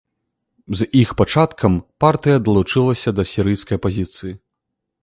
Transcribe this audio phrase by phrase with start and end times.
[0.79, 4.33] З іх пачаткам партыя далучылася да сірыйскай апазіцыі.